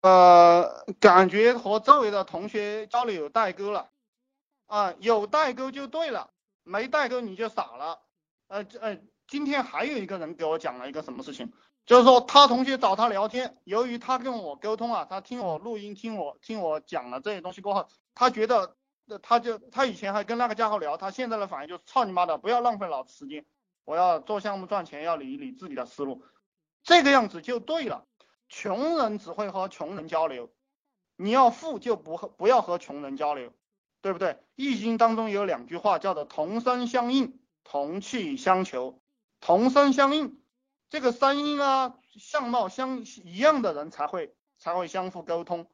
[0.00, 3.90] 呃，感觉和周围的同学交流有代沟了，
[4.66, 6.30] 啊，有代沟就对了，
[6.62, 8.00] 没代沟你就傻了。
[8.46, 11.52] 呃呃，今天还有一个人给我讲了一个什么事情，
[11.84, 18.76] 就是说他同学找他聊天，由于他跟我沟通啊，他听我录音，听我听我讲了这些东西过后，他觉得，
[19.20, 23.44] 他就他以前还跟那个家伙聊，他现在的反应就是操你妈的，不要浪费老子时间，
[23.84, 26.22] 我要做项目赚钱，要理理自己的思路，
[26.84, 28.06] 这个样子就对了。
[28.48, 30.50] 穷人只会和穷人交流，
[31.16, 33.52] 你要富就不和不要和穷人交流，
[34.00, 34.38] 对不对？
[34.54, 39.00] 易经当中有两句话叫做同声相应，同气相求。
[39.40, 40.40] 同声相应，
[40.90, 45.70] 这个声音啊，相貌相一样的人才会才会相互沟通。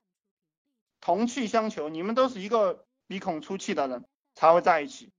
[1.00, 5.12] 同气相求，你们都是一个鼻孔出气的人才会在一起。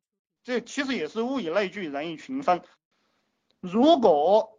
[0.43, 2.61] 这其实也是物以类聚，人以群分。
[3.61, 4.54] 如果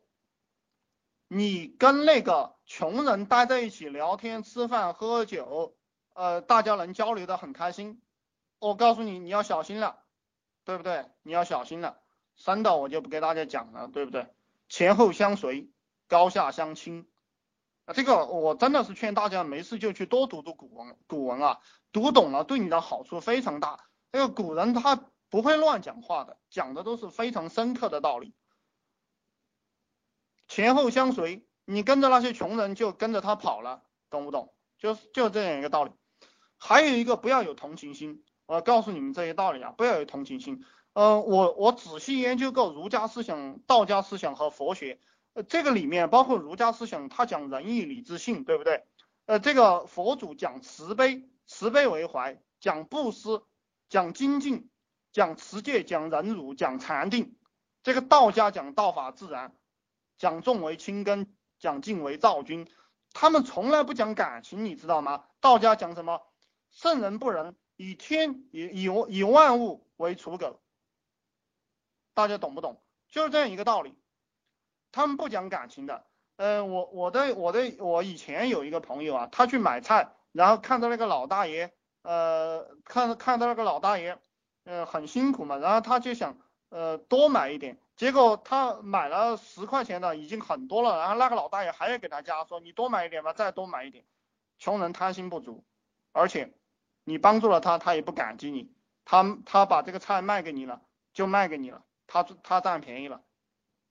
[1.28, 5.76] 你跟那个穷人待在一起聊天、吃饭、喝酒，
[6.14, 8.00] 呃，大家能交流的很开心。
[8.58, 9.98] 我告诉你，你要小心了，
[10.64, 11.06] 对不对？
[11.22, 11.98] 你要小心了。
[12.36, 14.28] 三道我就不给大家讲了，对不对？
[14.68, 15.70] 前后相随，
[16.06, 17.06] 高下相倾。
[17.86, 21.60] 啊，这个我真的是劝大家没事就去多读读古文，古文啊，
[21.92, 23.80] 读懂了对你的好处非常大。
[24.12, 28.34] 这个古人他不会乱讲话的，讲的都是非常深刻的道理。
[30.48, 31.46] 前后相随。
[31.68, 34.54] 你跟着那些穷人就跟着他跑了，懂不懂？
[34.78, 35.90] 就是就这样一个道理。
[36.58, 40.64] 还有一个不要有同情心，我告诉你们这些道理啊，不要有同情心。
[40.92, 45.00] 呃，我我仔细研究过儒家思想、道家思想和佛学，
[45.34, 48.84] 呃，这个里面包括儒家思想，他讲仁义礼智信，对不对？
[49.26, 53.42] 呃，这个佛祖讲慈悲，慈悲为怀，讲布施，
[53.88, 54.70] 讲精进，
[55.10, 57.36] 讲持戒，讲忍辱，讲禅定。
[57.82, 59.52] 这个道家讲道法自然，
[60.18, 61.32] 讲重为轻根。
[61.58, 62.70] 讲敬为造君，
[63.14, 65.24] 他们从来不讲感情，你知道吗？
[65.40, 66.20] 道家讲什么？
[66.70, 70.60] 圣人不仁，以天以以以万物为刍狗，
[72.12, 72.82] 大家懂不懂？
[73.08, 73.98] 就是这样一个道理。
[74.92, 76.04] 他们不讲感情的。
[76.36, 84.18] 嗯，我我的我的我以前有一个朋友啊，他去买菜，然后看到那个老大爷，呃，看看到那个老大爷，
[84.64, 86.36] 呃，很辛苦嘛，然后他就想，
[86.68, 87.78] 呃，多买一点。
[87.96, 90.98] 结果他买了十块钱的，已经很多了。
[90.98, 94.04] 然后那个老大爷还要给他加，说你多买一点吧，再多买一点。
[94.58, 95.64] 穷人贪心不足，
[96.12, 96.52] 而且
[97.04, 98.70] 你帮助了他，他也不感激你。
[99.04, 100.82] 他他把这个菜卖给你了，
[101.12, 103.22] 就卖给你了，他他占便宜了，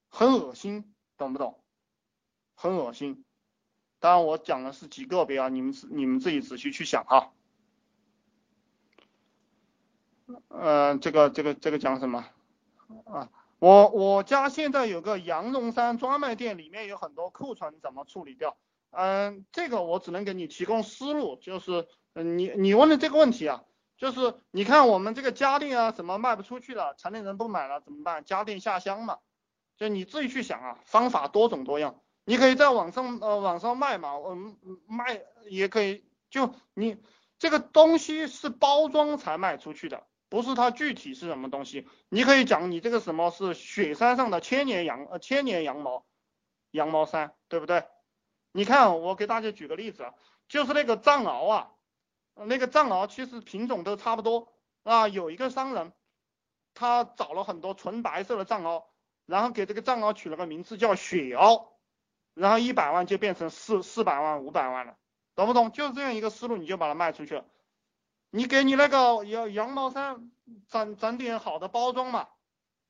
[0.09, 1.63] 很恶心，懂不懂？
[2.55, 3.25] 很恶心。
[3.99, 7.31] 当然我讲的是极个别啊，你们你们自己仔细去想哈。
[10.49, 12.27] 嗯，这个这个这个讲什么
[13.05, 13.29] 啊？
[13.59, 18.57] 我我家现在有个羊绒衫专卖店，里面有很多库存，怎么处理掉？
[18.91, 23.63] 嗯，这个我只能给你提供思路，就是嗯，你你问的这个问题啊，
[23.97, 28.23] 就是你看我们这个家电啊，什么卖不出去了，城里人不买了怎么办？
[28.23, 29.19] 家电下乡嘛，
[29.77, 34.57] 就你自己去想啊，方法多种多样，你可以在网上呃网上卖嘛，嗯
[34.87, 36.97] 卖也可以，就你
[37.39, 40.03] 这个东西是包装才卖出去的。
[40.29, 46.05] 不是它具体是什么东西，你可以讲你这个什么是雪山上的千年羊呃千年羊毛
[46.71, 47.85] 羊毛衫，对不对？
[48.51, 50.13] 你看我给大家举个例子啊，
[50.47, 51.71] 就是那个藏獒啊，
[52.35, 54.53] 那个藏獒其实品种都差不多
[54.83, 55.07] 啊。
[55.07, 55.93] 有一个商人，
[56.73, 58.85] 他找了很多纯白色的藏獒，
[59.25, 61.67] 然后给这个藏獒取了个名字叫雪獒，
[62.33, 64.97] 然后一百万就变成四四百万五百万了，
[65.35, 65.71] 懂不懂？
[65.71, 67.45] 就是这样一个思路，你就把它卖出去了。
[68.29, 70.29] 你给你那个羊羊毛衫
[70.67, 72.27] 整整点好的包装嘛，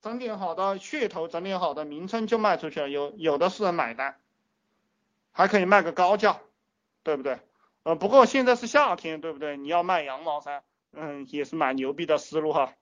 [0.01, 4.19] 整点好的噱头，整点好的名称就卖出去了，有有的是人买单，
[5.31, 6.41] 还可以卖个高价，
[7.03, 7.39] 对不对？
[7.83, 9.55] 呃，不过现在是夏天，对不对？
[9.55, 12.73] 你要卖羊毛衫，嗯，也是蛮牛逼的思路哈。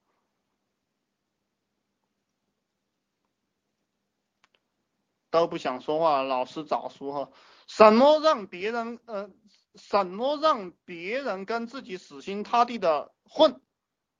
[5.29, 7.31] 都不想说话，老师早说哈，
[7.67, 9.29] 什么让别人呃？
[9.75, 13.61] 什么让别人跟自己死心塌地的混，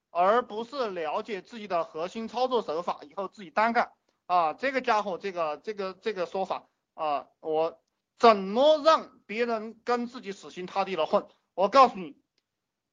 [0.10, 3.92] 而不是了解自己的核心操作手法，以后自己单干
[4.26, 4.54] 啊？
[4.54, 7.80] 这个家伙，这个这个这个说法啊，我
[8.18, 11.28] 怎么让别人跟自己死心塌地的混？
[11.54, 12.18] 我告诉你，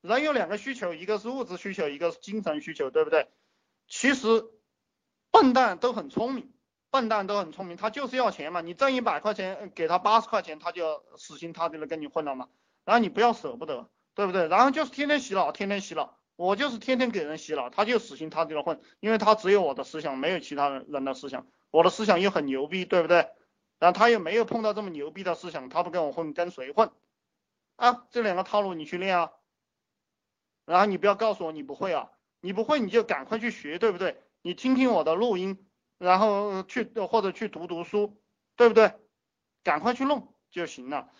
[0.02, 3.28] 人有两个需求，一个是物质需求，一个是精神需求，对不对？
[3.88, 4.44] 其实
[5.30, 6.52] 笨蛋都很聪明。
[6.90, 8.60] 笨蛋都很聪明，他就是要钱嘛。
[8.60, 12.48] 你挣一百块钱，给他八十块钱，他就死心塌地的跟你混了嘛。
[12.84, 14.48] 然后你不要舍不得，对不对？
[14.48, 16.18] 然后就是天天洗脑，天天洗脑。
[16.36, 21.46] 我就是天天给人洗脑，他就死心塌地的混，因为他只有我的思想，没有其他人的思想。
[21.70, 23.28] 我的思想又很牛逼，对不对？
[23.78, 26.90] 然后他又没有碰到这么牛逼的思想，他不跟我混，跟谁混？
[27.76, 29.32] 啊，这两个套路你去练啊，
[30.64, 32.10] 然后你不要告诉我你不会啊，
[32.40, 34.22] 你不会你就赶快去学，对不对？
[34.42, 35.66] 你听听我的录音，
[36.00, 38.18] 然后去或者去读读书，
[38.56, 38.94] 对不对？
[39.62, 41.10] 赶快去弄就行了，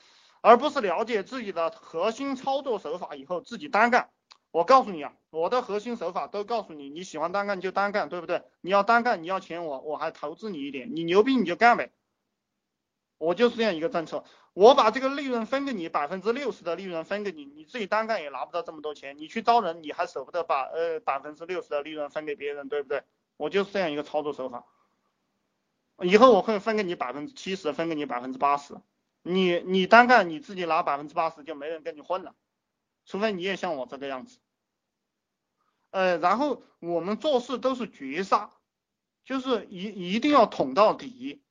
[0.41, 4.11] 而不是了解自己的核心操作手法以后自己单干。
[4.51, 8.43] 我告诉你啊，我的核心手法都告诉你，你喜欢单干就单干，对不对？
[8.63, 11.93] 你要单干，你要钱，我我还投资你一点，你牛逼你就干呗。
[13.19, 14.25] 我就是这样一个政策，
[14.55, 23.05] 我把这个利润分给你，百分之六十的利润分给你，你自己单干也拿不到这么多钱，你去招人，你还舍不得把呃百分之六十的利润分给别人，对不对？
[23.41, 24.67] 我就是这样一个操作手法。
[26.03, 28.79] 以后我会分给你百分之七十，分给你百分之八十，
[29.23, 32.35] 你你单干你自己拿百分之八十，就没人跟你混了，
[33.07, 34.39] 除非你也像我这个样子。
[35.91, 38.51] 呃，然后我们做事都是绝杀，
[39.25, 39.85] 就是一
[40.15, 41.43] 一定要捅到底。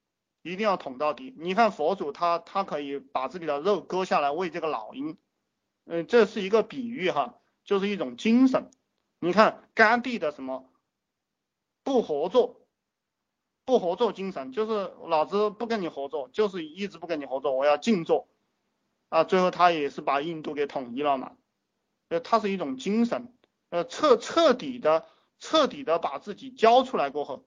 [0.42, 1.36] 一定要捅到底。
[1.38, 5.18] 你看佛祖他他可以把自己的肉割下来喂这个老鹰，
[5.84, 8.72] 嗯，这是一个比喻哈，就是一种精神。
[9.20, 10.72] 你看甘地的什么
[11.90, 12.68] 不合作，
[13.66, 18.28] 不合作精神，就是老子不跟你合作，就是一直不跟你合作，我要静坐
[19.10, 19.24] 啊。
[19.24, 21.32] 最后他也是把印度给统一了嘛，
[22.10, 23.34] 呃，他是一种精神，
[23.72, 25.08] 呃，彻彻底的
[25.40, 27.44] 彻底的把自己交出来过后。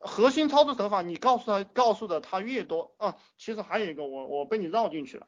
[0.00, 5.26] 核心操作手法，你告诉他，告诉的他越多啊，其实还有一个，我我被你绕进去了，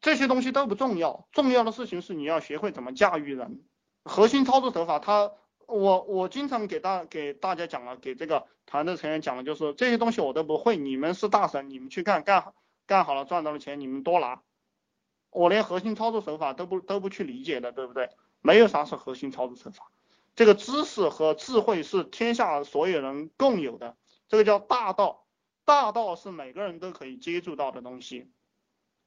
[0.00, 3.62] 这些东西都不重要，重要的事情是你要学会怎么驾驭人。
[4.02, 5.30] 核心操作手法，他
[5.68, 12.54] 我我经常给大给大家讲了，给这个团队成员讲的就是这些东西我都不会，你们是大神，你们去干干
[12.86, 14.40] 干好了赚到了钱，你们多拿，
[15.30, 18.08] 我连核心操作手法都不都不去理解的，对不对？
[18.40, 19.90] 没有啥是核心操作手法。
[20.34, 23.94] 这个知识和智慧是天下所有人共有的，
[24.26, 25.26] 这个叫大道。
[25.66, 28.30] 大道是每个人都可以接触到的东西，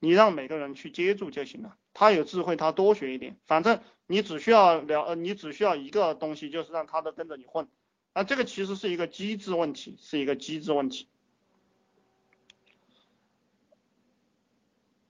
[0.03, 1.77] 你让每个人去接触就行了。
[1.93, 7.69] 他有智慧，他多学一点，反正你只需要了，呃，你只需要一个东西，就是让他都跟着你混。
[8.13, 11.07] 啊，这个其实是一个机制问题，是一个机制问题。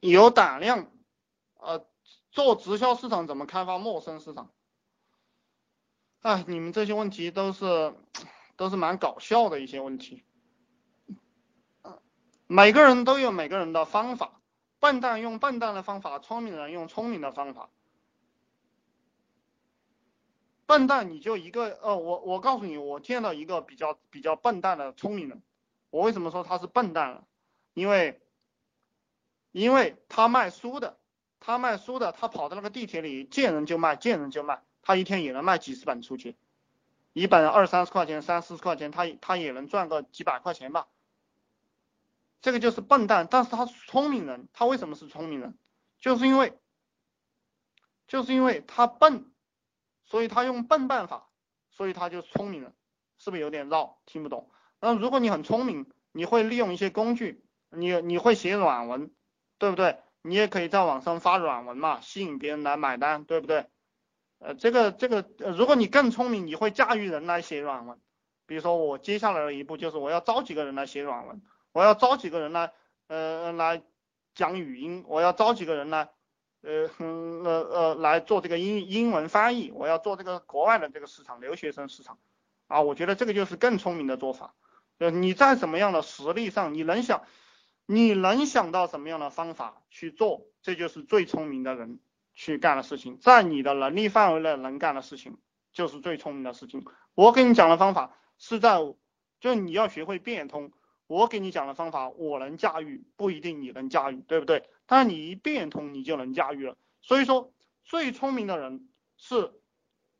[0.01, 0.91] 有胆量，
[1.55, 1.87] 呃，
[2.31, 4.51] 做直销市场怎么开发陌生市场？
[6.19, 7.95] 哎，你们这些问题都是
[8.57, 10.25] 都是蛮搞笑的一些问题。
[12.47, 14.40] 每个人都有每个人的方法，
[14.81, 17.69] 笨蛋用笨蛋的方法，聪明人用聪明的方法。
[20.65, 25.43] 笨蛋你就一个，呃，我我告诉你，我见到一个比较比较笨蛋的聪明人。
[25.91, 27.27] 我为什么说他是笨蛋了？
[27.75, 28.19] 因为
[29.51, 30.97] 因为他卖书的，
[31.39, 34.63] 他卖书的，他跑到那个地铁里见人就卖，见人就卖。
[34.81, 36.35] 他一天也能卖几十本出去，
[37.13, 40.87] 一本二三十块钱、三四十块钱，他他也能赚个几百块钱吧。
[42.41, 44.47] 这个就是笨蛋，但是他聪明人。
[44.53, 45.57] 他为什么是聪明人？
[45.99, 46.57] 就是因为，
[48.07, 49.31] 就是因为他笨，
[50.05, 51.29] 所以他用笨办法，
[51.69, 52.73] 所以他就聪明人。
[53.17, 53.99] 是不是有点绕？
[54.07, 54.49] 听不懂？
[54.79, 59.11] 那如果你很聪明，你会利用一些工具，你你会写软文，
[59.59, 59.99] 对不对？
[60.23, 63.67] 你也可以在网上发软文嘛，吸引别人来买单，对不对？
[64.39, 67.99] 呃，这个这个，呃，如果你更聪明，你会驾驭人来写软文。
[68.47, 72.73] 比如说，我接下来的一步就是我要招几个人来写软文，我要招几个人来，
[73.07, 73.81] 呃，来
[74.35, 76.09] 讲语音，我要招几个人来，
[76.61, 82.17] 呃，呃呃，来做这个英英文翻译，我要做这个国外的这个市场，留学生市场。
[82.67, 84.53] 啊，我觉得这个就是更聪明的做法。
[84.97, 87.23] 呃，你在什么样的实力上，你能想，
[87.85, 91.99] 你能想到什么样的方法去做，这就是最聪明的人。
[92.33, 95.37] 去干的事情，在你的能力范围内能干的事情，
[95.73, 96.85] 就是最聪明的事情。
[97.13, 98.79] 我给你讲的方法是在，
[99.41, 100.71] 就你要学会变通。
[101.11, 104.69] 我给你讲的方法，我能驾驭，不一定你能驾驭，对不对？
[104.85, 106.77] 但你一变通，你就能驾驭了。
[107.01, 107.51] 所以说，
[107.83, 108.87] 最聪明的人
[109.17, 109.51] 是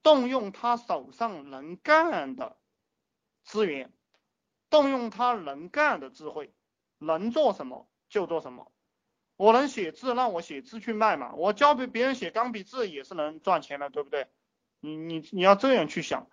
[0.03, 2.57] 动用他手上能干的
[3.45, 3.93] 资源，
[4.69, 6.53] 动用他能干的智慧，
[6.97, 8.69] 能做什么就做什么。
[9.37, 11.33] 我能写字，让我写字去卖嘛？
[11.35, 14.27] 我教别别人写钢笔字也是能赚钱的，对不对？
[14.81, 16.27] 你你你要这样去想。